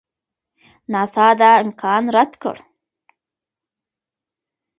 [0.91, 2.55] ناسا دا امکان رد کړ.